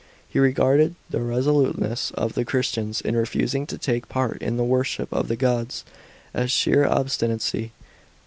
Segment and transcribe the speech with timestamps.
[0.27, 5.13] He regarded the resoluteness of the Christians in refusing to take part in the worship
[5.13, 5.85] of the gods
[6.33, 7.71] as "sheer obstinacy."